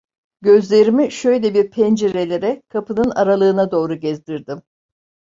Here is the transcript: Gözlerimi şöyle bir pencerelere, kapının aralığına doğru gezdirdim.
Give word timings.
Gözlerimi 0.41 1.11
şöyle 1.11 1.53
bir 1.53 1.71
pencerelere, 1.71 2.61
kapının 2.69 3.09
aralığına 3.11 3.71
doğru 3.71 3.99
gezdirdim. 3.99 4.61